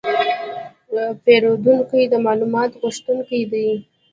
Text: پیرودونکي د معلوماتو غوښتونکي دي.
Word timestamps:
پیرودونکي 1.23 2.01
د 2.07 2.13
معلوماتو 2.25 2.79
غوښتونکي 2.83 3.41
دي. 3.51 3.69